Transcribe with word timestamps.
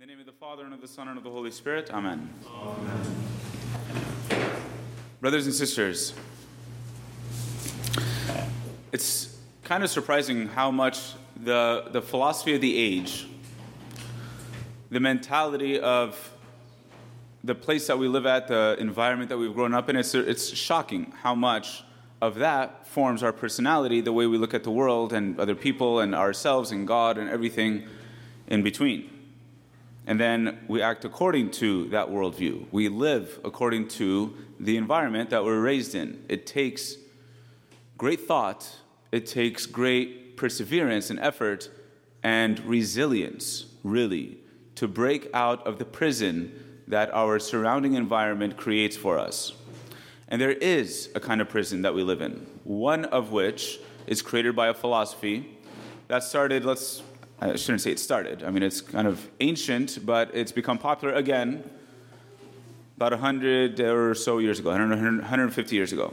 the 0.00 0.06
name 0.06 0.18
of 0.18 0.24
the 0.24 0.32
Father, 0.32 0.64
and 0.64 0.72
of 0.72 0.80
the 0.80 0.88
Son, 0.88 1.08
and 1.08 1.18
of 1.18 1.24
the 1.24 1.30
Holy 1.30 1.50
Spirit. 1.50 1.90
Amen. 1.92 2.32
Amen. 2.50 3.14
Brothers 5.20 5.44
and 5.44 5.54
sisters, 5.54 6.14
it's 8.92 9.36
kind 9.62 9.84
of 9.84 9.90
surprising 9.90 10.48
how 10.48 10.70
much 10.70 11.12
the, 11.36 11.84
the 11.90 12.00
philosophy 12.00 12.54
of 12.54 12.62
the 12.62 12.78
age, 12.78 13.28
the 14.90 15.00
mentality 15.00 15.78
of 15.78 16.32
the 17.44 17.54
place 17.54 17.86
that 17.86 17.98
we 17.98 18.08
live 18.08 18.24
at, 18.24 18.48
the 18.48 18.76
environment 18.80 19.28
that 19.28 19.36
we've 19.36 19.52
grown 19.52 19.74
up 19.74 19.90
in, 19.90 19.96
it's, 19.96 20.14
it's 20.14 20.48
shocking 20.48 21.12
how 21.22 21.34
much 21.34 21.84
of 22.22 22.36
that 22.36 22.86
forms 22.86 23.22
our 23.22 23.34
personality, 23.34 24.00
the 24.00 24.14
way 24.14 24.26
we 24.26 24.38
look 24.38 24.54
at 24.54 24.64
the 24.64 24.70
world 24.70 25.12
and 25.12 25.38
other 25.38 25.54
people 25.54 26.00
and 26.00 26.14
ourselves 26.14 26.70
and 26.70 26.88
God 26.88 27.18
and 27.18 27.28
everything 27.28 27.86
in 28.46 28.62
between. 28.62 29.19
And 30.10 30.18
then 30.18 30.58
we 30.66 30.82
act 30.82 31.04
according 31.04 31.52
to 31.52 31.88
that 31.90 32.08
worldview. 32.08 32.66
We 32.72 32.88
live 32.88 33.38
according 33.44 33.86
to 33.90 34.34
the 34.58 34.76
environment 34.76 35.30
that 35.30 35.44
we're 35.44 35.60
raised 35.60 35.94
in. 35.94 36.24
It 36.28 36.48
takes 36.48 36.96
great 37.96 38.26
thought, 38.26 38.68
it 39.12 39.24
takes 39.24 39.66
great 39.66 40.36
perseverance 40.36 41.10
and 41.10 41.20
effort 41.20 41.70
and 42.24 42.58
resilience, 42.64 43.66
really, 43.84 44.38
to 44.74 44.88
break 44.88 45.30
out 45.32 45.64
of 45.64 45.78
the 45.78 45.84
prison 45.84 46.80
that 46.88 47.14
our 47.14 47.38
surrounding 47.38 47.94
environment 47.94 48.56
creates 48.56 48.96
for 48.96 49.16
us. 49.16 49.52
And 50.26 50.40
there 50.40 50.50
is 50.50 51.08
a 51.14 51.20
kind 51.20 51.40
of 51.40 51.48
prison 51.48 51.82
that 51.82 51.94
we 51.94 52.02
live 52.02 52.20
in, 52.20 52.48
one 52.64 53.04
of 53.04 53.30
which 53.30 53.78
is 54.08 54.22
created 54.22 54.56
by 54.56 54.70
a 54.70 54.74
philosophy 54.74 55.56
that 56.08 56.24
started, 56.24 56.64
let's, 56.64 57.00
I 57.40 57.56
shouldn't 57.56 57.80
say 57.80 57.90
it 57.90 57.98
started. 57.98 58.42
I 58.44 58.50
mean, 58.50 58.62
it's 58.62 58.82
kind 58.82 59.08
of 59.08 59.26
ancient, 59.40 60.04
but 60.04 60.30
it's 60.34 60.52
become 60.52 60.76
popular 60.76 61.14
again 61.14 61.68
about 62.96 63.12
100 63.12 63.80
or 63.80 64.14
so 64.14 64.38
years 64.38 64.58
ago, 64.58 64.68
100, 64.70 65.20
150 65.20 65.74
years 65.74 65.92
ago, 65.92 66.12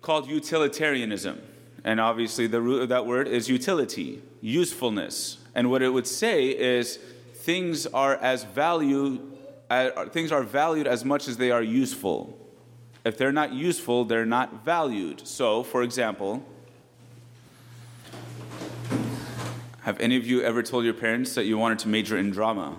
called 0.00 0.28
utilitarianism. 0.28 1.42
And 1.82 2.00
obviously, 2.00 2.46
the 2.46 2.60
root 2.60 2.82
of 2.82 2.88
that 2.90 3.04
word 3.04 3.26
is 3.26 3.48
utility, 3.48 4.22
usefulness. 4.40 5.38
And 5.56 5.70
what 5.70 5.82
it 5.82 5.88
would 5.88 6.06
say 6.06 6.48
is 6.48 6.98
things 7.34 7.86
are 7.86 8.14
as 8.16 8.44
valued 8.44 9.20
uh, 9.70 10.06
things 10.06 10.32
are 10.32 10.42
valued 10.42 10.86
as 10.86 11.04
much 11.04 11.28
as 11.28 11.36
they 11.36 11.50
are 11.50 11.62
useful. 11.62 12.38
If 13.04 13.18
they're 13.18 13.32
not 13.32 13.52
useful, 13.52 14.04
they're 14.04 14.24
not 14.24 14.64
valued. 14.64 15.26
So, 15.26 15.62
for 15.62 15.82
example, 15.82 16.42
have 19.88 19.98
any 20.00 20.18
of 20.18 20.26
you 20.26 20.42
ever 20.42 20.62
told 20.62 20.84
your 20.84 20.92
parents 20.92 21.34
that 21.34 21.46
you 21.46 21.56
wanted 21.56 21.78
to 21.78 21.88
major 21.88 22.18
in 22.18 22.30
drama? 22.30 22.76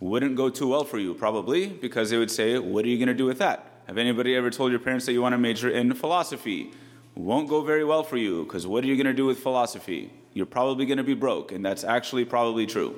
Wouldn't 0.00 0.34
go 0.34 0.50
too 0.50 0.66
well 0.66 0.82
for 0.82 0.98
you, 0.98 1.14
probably, 1.14 1.68
because 1.68 2.10
they 2.10 2.16
would 2.16 2.32
say, 2.32 2.58
What 2.58 2.84
are 2.84 2.88
you 2.88 2.96
going 2.98 3.06
to 3.06 3.14
do 3.14 3.26
with 3.26 3.38
that? 3.38 3.82
Have 3.86 3.96
anybody 3.96 4.34
ever 4.34 4.50
told 4.50 4.72
your 4.72 4.80
parents 4.80 5.06
that 5.06 5.12
you 5.12 5.22
want 5.22 5.34
to 5.34 5.38
major 5.38 5.70
in 5.70 5.94
philosophy? 5.94 6.72
Won't 7.14 7.48
go 7.48 7.62
very 7.62 7.84
well 7.84 8.02
for 8.02 8.16
you, 8.16 8.42
because 8.42 8.66
what 8.66 8.82
are 8.82 8.88
you 8.88 8.96
going 8.96 9.06
to 9.06 9.14
do 9.14 9.24
with 9.24 9.38
philosophy? 9.38 10.12
You're 10.34 10.46
probably 10.46 10.84
going 10.84 10.98
to 10.98 11.04
be 11.04 11.14
broke, 11.14 11.52
and 11.52 11.64
that's 11.64 11.84
actually 11.84 12.24
probably 12.24 12.66
true. 12.66 12.96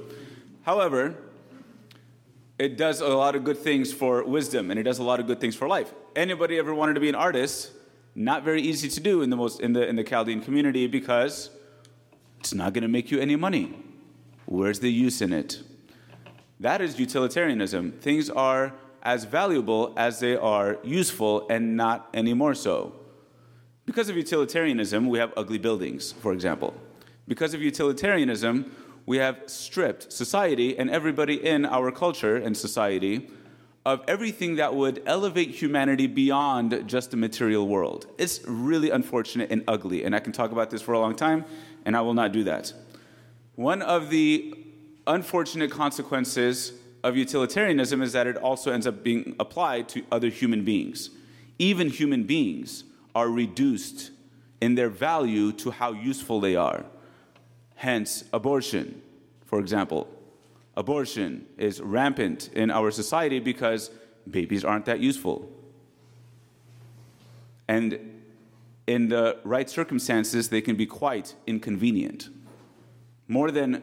However, 0.63 1.15
it 2.59 2.79
does 2.79 3.03
a 3.03 3.09
lot 3.09 3.35
of 3.35 3.45
good 3.45 3.59
things 3.59 3.93
for 3.93 4.25
wisdom 4.25 4.71
and 4.71 4.81
it 4.81 4.85
does 4.85 5.01
a 5.01 5.03
lot 5.03 5.21
of 5.21 5.27
good 5.27 5.39
things 5.39 5.55
for 5.55 5.69
life. 5.69 5.93
Anybody 6.17 6.57
ever 6.57 6.75
wanted 6.75 6.95
to 6.95 7.01
be 7.01 7.11
an 7.11 7.15
artist? 7.15 7.73
Not 8.15 8.43
very 8.43 8.63
easy 8.63 8.89
to 8.89 9.01
do 9.01 9.21
in 9.21 9.29
the 9.29 9.37
most 9.37 9.61
in 9.61 9.73
the 9.73 9.87
in 9.87 9.97
the 9.97 10.05
Chaldean 10.05 10.41
community 10.41 10.87
because 10.87 11.51
it's 12.43 12.53
not 12.53 12.73
going 12.73 12.83
to 12.83 12.89
make 12.89 13.13
you 13.13 13.21
any 13.21 13.37
money. 13.37 13.73
Where's 14.47 14.81
the 14.81 14.91
use 14.91 15.23
in 15.23 15.33
it? 15.33 15.63
That 16.59 16.81
is 16.81 16.99
utilitarianism. 16.99 17.93
Things 17.93 18.29
are 18.29 18.73
as 19.01 19.23
valuable 19.23 19.95
as 19.97 20.19
they 20.19 20.35
are 20.35 20.77
useful 20.83 21.47
and 21.49 21.77
not 21.77 22.09
any 22.13 22.35
more 22.35 22.55
so. 22.55 22.97
Because 23.87 24.09
of 24.09 24.17
utilitarianism, 24.17 25.09
we 25.09 25.21
have 25.21 25.33
ugly 25.37 25.59
buildings, 25.59 26.11
for 26.11 26.33
example. 26.33 26.75
Because 27.29 27.55
of 27.55 27.63
utilitarianism, 27.63 28.75
we 29.07 29.19
have 29.19 29.39
stripped 29.47 30.13
society 30.13 30.77
and 30.77 30.91
everybody 30.91 31.47
in 31.47 31.65
our 31.65 31.93
culture 31.93 32.35
and 32.35 32.57
society 32.57 33.31
of 33.85 34.03
everything 34.07 34.57
that 34.57 34.75
would 34.75 35.03
elevate 35.07 35.51
humanity 35.51 36.07
beyond 36.07 36.85
just 36.87 37.11
the 37.11 37.17
material 37.17 37.67
world. 37.67 38.07
It's 38.17 38.41
really 38.47 38.91
unfortunate 38.91 39.51
and 39.51 39.65
ugly, 39.67 40.05
and 40.05 40.15
I 40.15 40.21
can 40.21 40.33
talk 40.33 40.53
about 40.53 40.71
this 40.71 40.83
for 40.83 40.93
a 40.93 41.01
long 41.01 41.17
time, 41.17 41.45
and 41.85 41.97
I 41.97 42.01
will 42.01 42.15
not 42.15 42.33
do 42.33 42.45
that. 42.45 42.73
One 43.57 43.83
of 43.83 44.09
the 44.09 44.55
unfortunate 45.07 45.71
consequences 45.71 46.73
of 47.03 47.17
utilitarianism 47.17 48.03
is 48.03 48.13
that 48.13 48.27
it 48.29 48.37
also 48.37 48.71
ends 48.71 48.87
up 48.87 49.03
being 49.03 49.35
applied 49.41 49.89
to 49.91 50.05
other 50.13 50.29
human 50.29 50.65
beings. 50.65 51.11
Even 51.59 51.89
human 51.89 52.23
beings 52.23 52.85
are 53.15 53.29
reduced 53.29 54.11
in 54.61 54.77
their 54.77 54.89
value 54.89 55.51
to 55.53 55.73
how 55.73 55.93
useful 55.93 56.41
they 56.41 56.55
are. 56.55 56.85
Hence, 57.75 58.25
abortion, 58.33 59.03
for 59.45 59.59
example. 59.59 60.07
Abortion 60.77 61.47
is 61.59 61.81
rampant 61.81 62.51
in 62.55 62.71
our 62.71 62.91
society 62.91 63.39
because 63.39 63.91
babies 64.31 64.65
aren't 64.65 64.87
that 64.87 65.01
useful. 65.01 65.51
And 67.69 68.23
in 68.87 69.09
the 69.09 69.39
right 69.45 69.69
circumstances, 69.69 70.49
they 70.49 70.61
can 70.61 70.77
be 70.77 70.87
quite 70.87 71.35
inconvenient. 71.47 72.29
More 73.29 73.51
than 73.51 73.83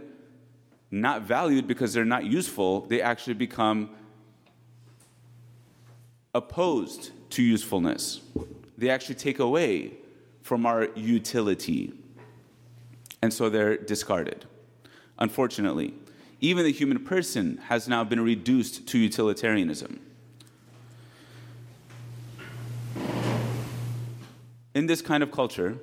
not 0.92 1.22
valued 1.22 1.68
because 1.68 1.94
they're 1.94 2.06
not 2.06 2.26
useful, 2.26 2.82
they 2.82 3.02
actually 3.02 3.36
become 3.36 3.92
opposed 6.34 7.12
to 7.32 7.44
usefulness. 7.44 8.22
They 8.78 8.90
actually 8.90 9.16
take 9.16 9.40
away 9.40 9.94
from 10.42 10.66
our 10.66 10.90
utility 10.96 11.94
and 13.22 13.34
so 13.34 13.50
they're 13.50 13.78
discarded. 13.78 14.46
Unfortunately, 15.18 15.94
even 16.42 16.64
the 16.64 16.72
human 16.72 17.04
person 17.04 17.58
has 17.68 17.88
now 17.88 18.04
been 18.04 18.22
reduced 18.22 18.88
to 18.88 18.98
utilitarianism. 18.98 20.00
In 24.74 24.86
this 24.86 25.02
kind 25.02 25.24
of 25.24 25.32
culture, 25.32 25.78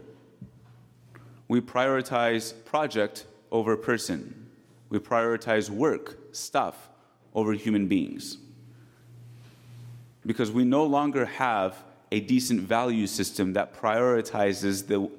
we 1.49 1.61
prioritize 1.61 2.55
project 2.65 3.27
over 3.51 3.77
person. 3.77 4.49
We 4.89 4.99
prioritize 4.99 5.69
work, 5.69 6.19
stuff, 6.33 6.89
over 7.35 7.53
human 7.53 7.89
beings. 7.89 8.39
Because 10.25 10.51
we 10.51 10.65
no 10.65 10.85
longer 10.85 11.27
have 11.27 11.83
a 12.11 12.21
decent 12.21 12.61
value 12.63 13.07
system 13.07 13.53
that 13.55 13.75
prioritizes 13.75 14.87
the 14.87 15.11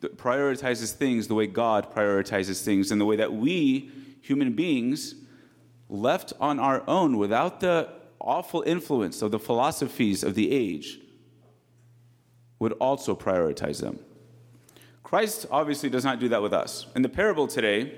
that 0.00 0.16
prioritizes 0.16 0.92
things 0.92 1.26
the 1.26 1.34
way 1.34 1.48
God 1.48 1.92
prioritizes 1.92 2.62
things, 2.62 2.92
and 2.92 3.00
the 3.00 3.04
way 3.04 3.16
that 3.16 3.32
we, 3.32 3.90
human 4.20 4.52
beings, 4.52 5.14
left 5.88 6.32
on 6.40 6.58
our 6.58 6.82
own 6.86 7.16
without 7.16 7.60
the 7.60 7.88
awful 8.20 8.62
influence 8.66 9.22
of 9.22 9.30
the 9.30 9.38
philosophies 9.38 10.22
of 10.22 10.34
the 10.34 10.50
age, 10.50 10.98
would 12.58 12.72
also 12.72 13.14
prioritize 13.14 13.80
them. 13.80 13.98
Christ 15.02 15.46
obviously 15.50 15.88
does 15.88 16.04
not 16.04 16.20
do 16.20 16.28
that 16.28 16.42
with 16.42 16.52
us. 16.52 16.86
In 16.94 17.02
the 17.02 17.08
parable 17.08 17.46
today, 17.46 17.94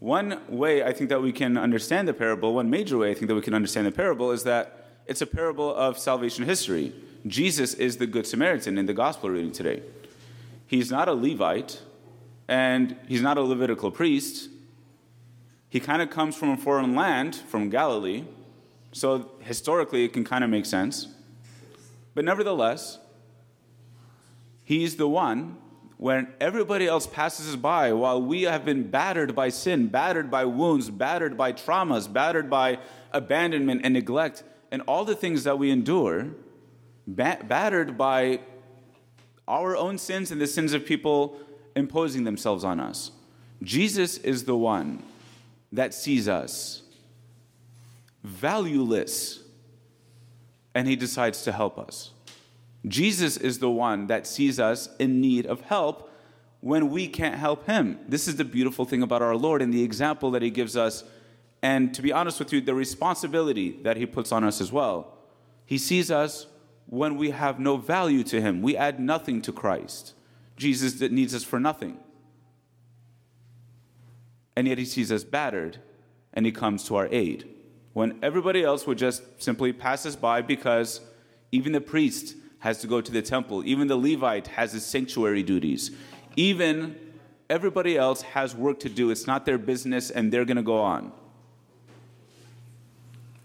one 0.00 0.40
way 0.48 0.82
I 0.82 0.92
think 0.92 1.10
that 1.10 1.22
we 1.22 1.30
can 1.30 1.56
understand 1.56 2.08
the 2.08 2.14
parable, 2.14 2.54
one 2.54 2.68
major 2.68 2.98
way 2.98 3.12
I 3.12 3.14
think 3.14 3.28
that 3.28 3.36
we 3.36 3.42
can 3.42 3.54
understand 3.54 3.86
the 3.86 3.92
parable 3.92 4.32
is 4.32 4.42
that 4.42 4.88
it's 5.06 5.22
a 5.22 5.26
parable 5.26 5.72
of 5.72 5.98
salvation 5.98 6.44
history. 6.44 6.92
Jesus 7.26 7.74
is 7.74 7.98
the 7.98 8.06
Good 8.06 8.26
Samaritan 8.26 8.78
in 8.78 8.86
the 8.86 8.94
gospel 8.94 9.30
reading 9.30 9.52
today. 9.52 9.82
He's 10.66 10.90
not 10.90 11.06
a 11.06 11.12
Levite, 11.12 11.82
and 12.48 12.96
he's 13.06 13.22
not 13.22 13.38
a 13.38 13.42
Levitical 13.42 13.92
priest. 13.92 14.48
He 15.72 15.80
kind 15.80 16.02
of 16.02 16.10
comes 16.10 16.36
from 16.36 16.50
a 16.50 16.58
foreign 16.58 16.94
land, 16.94 17.34
from 17.34 17.70
Galilee, 17.70 18.24
so 18.92 19.30
historically 19.40 20.04
it 20.04 20.12
can 20.12 20.22
kind 20.22 20.44
of 20.44 20.50
make 20.50 20.66
sense. 20.66 21.08
But 22.12 22.26
nevertheless, 22.26 22.98
he's 24.64 24.96
the 24.96 25.08
one 25.08 25.56
when 25.96 26.28
everybody 26.42 26.86
else 26.86 27.06
passes 27.06 27.48
us 27.48 27.56
by 27.56 27.90
while 27.94 28.20
we 28.20 28.42
have 28.42 28.66
been 28.66 28.90
battered 28.90 29.34
by 29.34 29.48
sin, 29.48 29.86
battered 29.86 30.30
by 30.30 30.44
wounds, 30.44 30.90
battered 30.90 31.38
by 31.38 31.54
traumas, 31.54 32.12
battered 32.12 32.50
by 32.50 32.78
abandonment 33.10 33.80
and 33.82 33.94
neglect, 33.94 34.42
and 34.70 34.82
all 34.82 35.06
the 35.06 35.16
things 35.16 35.44
that 35.44 35.58
we 35.58 35.70
endure, 35.70 36.26
battered 37.06 37.96
by 37.96 38.40
our 39.48 39.74
own 39.74 39.96
sins 39.96 40.30
and 40.30 40.38
the 40.38 40.46
sins 40.46 40.74
of 40.74 40.84
people 40.84 41.40
imposing 41.74 42.24
themselves 42.24 42.62
on 42.62 42.78
us. 42.78 43.10
Jesus 43.62 44.18
is 44.18 44.44
the 44.44 44.54
one 44.54 45.02
that 45.72 45.94
sees 45.94 46.28
us 46.28 46.82
valueless 48.22 49.40
and 50.74 50.86
he 50.86 50.96
decides 50.96 51.42
to 51.42 51.52
help 51.52 51.78
us. 51.78 52.10
Jesus 52.86 53.36
is 53.36 53.58
the 53.58 53.70
one 53.70 54.06
that 54.06 54.26
sees 54.26 54.58
us 54.60 54.88
in 54.98 55.20
need 55.20 55.46
of 55.46 55.60
help 55.62 56.10
when 56.60 56.90
we 56.90 57.08
can't 57.08 57.34
help 57.34 57.66
him. 57.66 57.98
This 58.08 58.28
is 58.28 58.36
the 58.36 58.44
beautiful 58.44 58.84
thing 58.84 59.02
about 59.02 59.22
our 59.22 59.36
Lord 59.36 59.62
and 59.62 59.72
the 59.72 59.82
example 59.82 60.30
that 60.32 60.42
he 60.42 60.50
gives 60.50 60.76
us 60.76 61.04
And 61.62 61.94
to 61.94 62.02
be 62.02 62.12
honest 62.12 62.40
with 62.40 62.52
you, 62.52 62.60
the 62.60 62.74
responsibility 62.74 63.78
that 63.82 63.96
He 63.96 64.04
puts 64.04 64.32
on 64.32 64.42
us 64.42 64.60
as 64.60 64.72
well. 64.72 65.16
He 65.64 65.78
sees 65.78 66.10
us 66.10 66.46
when 66.86 67.16
we 67.16 67.30
have 67.30 67.60
no 67.60 67.76
value 67.76 68.24
to 68.24 68.40
Him, 68.40 68.60
we 68.60 68.76
add 68.76 68.98
nothing 68.98 69.40
to 69.42 69.52
Christ. 69.52 70.14
Jesus 70.56 70.94
that 70.94 71.12
needs 71.12 71.34
us 71.34 71.44
for 71.44 71.58
nothing. 71.58 71.98
And 74.56 74.68
yet 74.68 74.78
He 74.78 74.84
sees 74.84 75.10
us 75.10 75.24
battered 75.24 75.78
and 76.32 76.46
He 76.46 76.52
comes 76.52 76.84
to 76.84 76.96
our 76.96 77.08
aid. 77.10 77.48
When 77.92 78.18
everybody 78.22 78.64
else 78.64 78.86
would 78.86 78.98
just 78.98 79.42
simply 79.42 79.72
pass 79.72 80.06
us 80.06 80.16
by 80.16 80.40
because 80.40 81.00
even 81.50 81.72
the 81.72 81.80
priest 81.80 82.36
has 82.60 82.78
to 82.80 82.86
go 82.86 83.00
to 83.00 83.12
the 83.12 83.22
temple, 83.22 83.64
even 83.66 83.88
the 83.88 83.96
Levite 83.96 84.46
has 84.46 84.72
his 84.72 84.86
sanctuary 84.86 85.42
duties, 85.42 85.90
even 86.36 86.96
everybody 87.50 87.98
else 87.98 88.22
has 88.22 88.54
work 88.54 88.80
to 88.80 88.88
do. 88.88 89.10
It's 89.10 89.26
not 89.26 89.44
their 89.44 89.58
business 89.58 90.10
and 90.10 90.32
they're 90.32 90.46
going 90.46 90.56
to 90.56 90.62
go 90.62 90.80
on. 90.80 91.12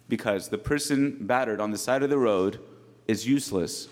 Because 0.08 0.48
the 0.48 0.58
person 0.58 1.18
battered 1.28 1.60
on 1.60 1.72
the 1.72 1.78
side 1.78 2.04
of 2.04 2.10
the 2.10 2.18
road 2.18 2.60
is 3.08 3.28
useless 3.28 3.90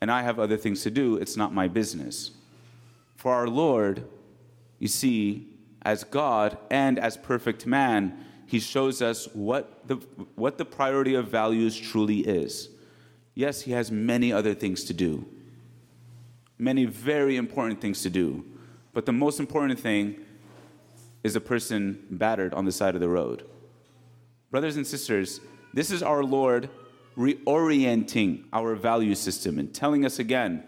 and 0.00 0.10
I 0.10 0.22
have 0.22 0.38
other 0.38 0.56
things 0.56 0.82
to 0.82 0.90
do. 0.90 1.16
It's 1.16 1.36
not 1.36 1.52
my 1.52 1.66
business. 1.66 2.30
For 3.16 3.32
our 3.32 3.48
Lord, 3.48 4.06
you 4.78 4.88
see, 4.88 5.48
as 5.86 6.02
God 6.02 6.58
and 6.68 6.98
as 6.98 7.16
perfect 7.16 7.64
man, 7.64 8.18
he 8.44 8.58
shows 8.58 9.00
us 9.00 9.28
what 9.34 9.86
the, 9.86 9.94
what 10.34 10.58
the 10.58 10.64
priority 10.64 11.14
of 11.14 11.28
values 11.28 11.78
truly 11.78 12.18
is. 12.18 12.70
Yes, 13.34 13.60
he 13.60 13.70
has 13.70 13.92
many 13.92 14.32
other 14.32 14.52
things 14.52 14.82
to 14.84 14.92
do, 14.92 15.24
many 16.58 16.86
very 16.86 17.36
important 17.36 17.80
things 17.80 18.02
to 18.02 18.10
do. 18.10 18.44
But 18.94 19.06
the 19.06 19.12
most 19.12 19.38
important 19.38 19.78
thing 19.78 20.16
is 21.22 21.36
a 21.36 21.40
person 21.40 22.04
battered 22.10 22.52
on 22.52 22.64
the 22.64 22.72
side 22.72 22.96
of 22.96 23.00
the 23.00 23.08
road. 23.08 23.44
Brothers 24.50 24.76
and 24.76 24.86
sisters, 24.86 25.40
this 25.72 25.92
is 25.92 26.02
our 26.02 26.24
Lord 26.24 26.68
reorienting 27.16 28.46
our 28.52 28.74
value 28.74 29.14
system 29.14 29.60
and 29.60 29.72
telling 29.72 30.04
us 30.04 30.18
again 30.18 30.64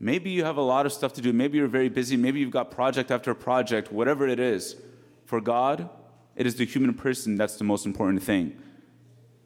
maybe 0.00 0.30
you 0.30 0.44
have 0.44 0.56
a 0.56 0.62
lot 0.62 0.86
of 0.86 0.92
stuff 0.92 1.12
to 1.14 1.20
do, 1.20 1.32
maybe 1.32 1.58
you're 1.58 1.68
very 1.68 1.88
busy, 1.88 2.16
maybe 2.16 2.40
you've 2.40 2.50
got 2.50 2.70
project 2.70 3.10
after 3.10 3.34
project, 3.34 3.92
whatever 3.92 4.28
it 4.28 4.40
is. 4.40 4.76
For 5.24 5.40
God, 5.40 5.88
it 6.36 6.46
is 6.46 6.56
the 6.56 6.64
human 6.64 6.94
person 6.94 7.36
that's 7.36 7.56
the 7.56 7.64
most 7.64 7.84
important 7.84 8.22
thing. 8.22 8.56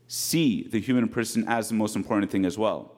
See 0.07 0.69
the 0.71 0.81
human 0.81 1.09
person 1.09 1.49
as 1.49 1.69
the 1.69 1.75
most 1.75 1.97
important 1.97 2.31
thing 2.31 2.45
as 2.45 2.59
well. 2.59 2.95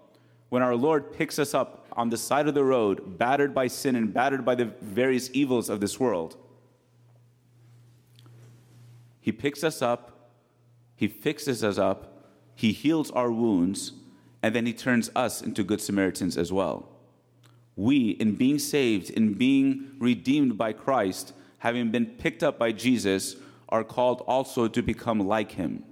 When 0.48 0.62
our 0.62 0.74
Lord 0.76 1.12
picks 1.12 1.38
us 1.38 1.54
up 1.54 1.86
on 1.92 2.10
the 2.10 2.16
side 2.16 2.48
of 2.48 2.54
the 2.54 2.64
road, 2.64 3.18
battered 3.18 3.54
by 3.54 3.68
sin 3.68 3.96
and 3.96 4.12
battered 4.12 4.44
by 4.44 4.54
the 4.54 4.66
various 4.80 5.30
evils 5.32 5.68
of 5.68 5.80
this 5.80 5.98
world, 5.98 6.36
He 9.20 9.32
picks 9.32 9.64
us 9.64 9.80
up, 9.80 10.30
He 10.96 11.08
fixes 11.08 11.64
us 11.64 11.78
up, 11.78 12.28
He 12.54 12.72
heals 12.72 13.10
our 13.12 13.30
wounds, 13.30 13.92
and 14.42 14.54
then 14.54 14.66
He 14.66 14.72
turns 14.72 15.10
us 15.16 15.40
into 15.40 15.64
good 15.64 15.80
Samaritans 15.80 16.36
as 16.36 16.52
well. 16.52 16.93
We, 17.76 18.10
in 18.10 18.36
being 18.36 18.58
saved, 18.58 19.10
in 19.10 19.34
being 19.34 19.96
redeemed 19.98 20.56
by 20.56 20.72
Christ, 20.72 21.32
having 21.58 21.90
been 21.90 22.06
picked 22.06 22.42
up 22.42 22.58
by 22.58 22.72
Jesus, 22.72 23.36
are 23.68 23.84
called 23.84 24.20
also 24.22 24.68
to 24.68 24.82
become 24.82 25.26
like 25.26 25.52
him, 25.52 25.84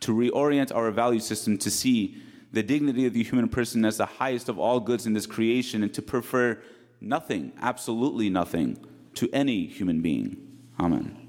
to 0.00 0.12
reorient 0.14 0.74
our 0.74 0.90
value 0.90 1.20
system 1.20 1.56
to 1.58 1.70
see 1.70 2.22
the 2.52 2.62
dignity 2.62 3.06
of 3.06 3.14
the 3.14 3.22
human 3.22 3.48
person 3.48 3.84
as 3.84 3.96
the 3.96 4.06
highest 4.06 4.48
of 4.48 4.58
all 4.58 4.78
goods 4.78 5.06
in 5.06 5.14
this 5.14 5.26
creation 5.26 5.82
and 5.82 5.94
to 5.94 6.02
prefer 6.02 6.60
nothing, 7.00 7.52
absolutely 7.60 8.28
nothing, 8.28 8.78
to 9.14 9.30
any 9.32 9.66
human 9.66 10.02
being. 10.02 10.36
Amen. 10.78 11.21